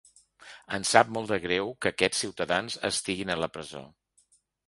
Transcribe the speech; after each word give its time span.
Em 0.77 0.85
sap 0.91 1.11
molt 1.17 1.29
de 1.33 1.37
greu 1.43 1.69
que 1.85 1.91
aquests 1.93 2.23
ciutadans 2.25 2.79
estiguin 2.91 3.35
a 3.35 3.39
la 3.45 3.53
presó. 3.59 3.83